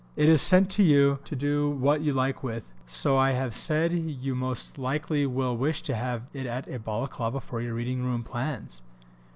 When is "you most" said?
3.93-4.79